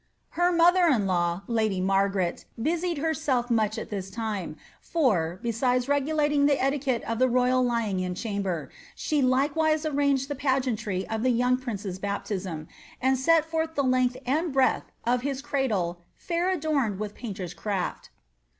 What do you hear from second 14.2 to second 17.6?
and breath of his cradla' latr adorned with painters'